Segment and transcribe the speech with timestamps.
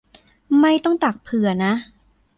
[0.59, 1.73] ไม่ต้องตักเผื่อนะ